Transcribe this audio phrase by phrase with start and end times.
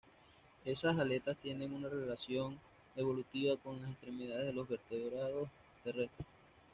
[0.65, 2.59] Esas aletas tienen una relación
[2.95, 5.47] evolutiva con las extremidades de los vertebrados
[5.83, 6.25] terrestres.